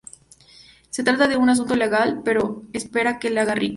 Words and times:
Se 0.89 1.03
trata 1.03 1.27
de 1.27 1.37
un 1.37 1.51
asunto 1.51 1.75
ilegal, 1.75 2.23
pero 2.25 2.63
espera 2.73 3.19
que 3.19 3.29
le 3.29 3.39
haga 3.41 3.53
rico. 3.53 3.69